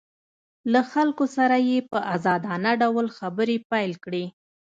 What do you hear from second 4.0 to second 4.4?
کړې